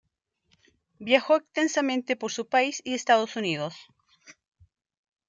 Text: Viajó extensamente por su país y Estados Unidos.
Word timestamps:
Viajó 0.97 1.35
extensamente 1.37 2.15
por 2.15 2.31
su 2.31 2.47
país 2.47 2.81
y 2.83 2.95
Estados 2.95 3.35
Unidos. 3.35 3.75